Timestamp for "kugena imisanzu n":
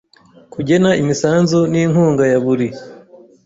0.53-1.73